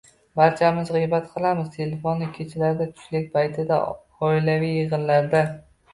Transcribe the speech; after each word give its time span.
Barchamiz 0.39 0.87
g‘iybat 0.95 1.27
qilamiz– 1.33 1.67
telefonu 1.75 2.29
kechalarda, 2.37 2.89
tushlik 2.95 3.29
paytida, 3.37 3.81
oilaviy 4.31 4.77
yig‘inlarda... 4.79 5.45